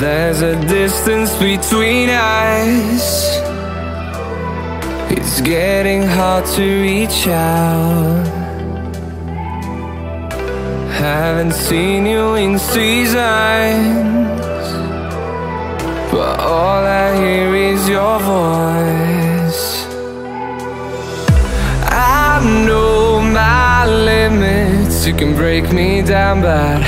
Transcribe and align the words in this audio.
There's 0.00 0.42
a 0.42 0.54
distance 0.68 1.32
between 1.38 2.10
us. 2.10 3.26
It's 5.10 5.40
getting 5.40 6.02
hard 6.02 6.44
to 6.56 6.62
reach 6.82 7.26
out. 7.26 8.26
Haven't 10.92 11.52
seen 11.52 12.06
you 12.06 12.34
in 12.34 12.58
seasons, 12.60 13.77
you 25.08 25.14
can 25.14 25.34
break 25.34 25.72
me 25.72 26.02
down, 26.02 26.42
but 26.42 26.82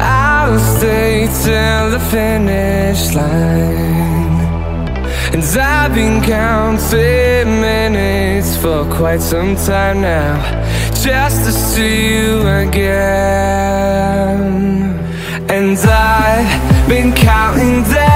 I'll 0.00 0.58
stay 0.58 1.28
till 1.44 1.90
the 1.90 2.00
finish 2.10 3.14
line. 3.14 4.40
And 5.32 5.44
I've 5.56 5.94
been 5.94 6.20
counting 6.20 7.60
minutes 7.60 8.56
for 8.56 8.84
quite 8.92 9.20
some 9.20 9.54
time 9.54 10.00
now, 10.00 10.34
just 11.04 11.44
to 11.44 11.52
see 11.52 12.08
you 12.14 12.40
again. 12.64 12.80
And 15.48 15.78
I've 15.78 16.88
been 16.88 17.12
counting 17.12 17.84
days 17.84 18.09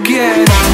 again. 0.00 0.67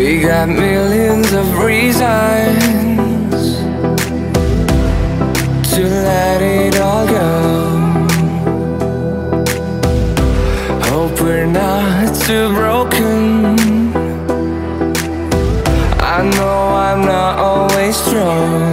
We 0.00 0.18
got 0.22 0.48
millions 0.48 1.30
of 1.34 1.58
reasons 1.58 3.34
to 5.74 5.82
let 5.82 6.40
it 6.40 6.80
all 6.80 7.06
go. 7.06 7.28
Hope 10.88 11.20
we're 11.20 11.44
not 11.44 12.14
too 12.14 12.48
broken. 12.54 13.90
I 16.00 16.22
know 16.34 16.58
I'm 16.88 17.02
not 17.02 17.38
always 17.38 17.94
strong. 17.94 18.69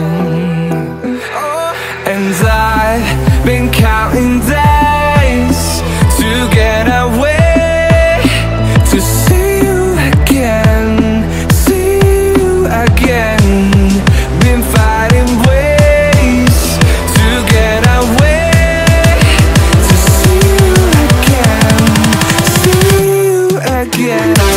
yeah. 23.97 24.56